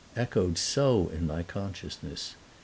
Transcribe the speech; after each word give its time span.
echoed 0.15 0.57
so 0.57 1.09
in 1.13 1.27
my 1.27 1.43
consciousness. 1.43 2.33